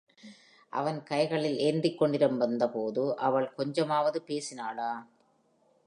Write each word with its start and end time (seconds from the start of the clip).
அவன் 0.73 1.03
கைகளில் 1.03 1.57
ஏந்திக்கொண்டிருந்தபோது, 1.59 3.13
அவள் 3.19 3.53
கொஞ்சமாவது 3.53 4.21
பேசினாளா? 4.27 4.91